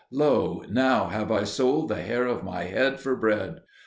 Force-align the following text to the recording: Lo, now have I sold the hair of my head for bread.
Lo, 0.11 0.63
now 0.67 1.09
have 1.09 1.31
I 1.31 1.43
sold 1.43 1.89
the 1.89 2.01
hair 2.01 2.25
of 2.25 2.43
my 2.43 2.63
head 2.63 2.99
for 2.99 3.15
bread. 3.15 3.61